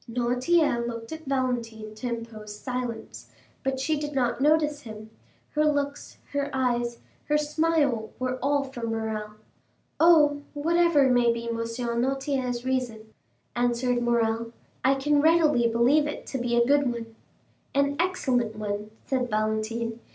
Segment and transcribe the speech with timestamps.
[0.09, 3.29] Noirtier looked at Valentine to impose silence,
[3.63, 5.11] but she did not notice him;
[5.51, 9.33] her looks, her eyes, her smile, were all for Morrel.
[9.99, 11.55] "Oh, whatever may be M.
[11.57, 13.13] Noirtier's reason,"
[13.55, 14.51] answered Morrel,
[14.83, 17.15] "I can readily believe it to be a good one."
[17.75, 19.99] "An excellent one," said Valentine.